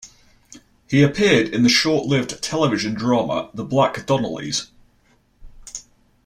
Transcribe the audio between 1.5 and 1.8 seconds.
the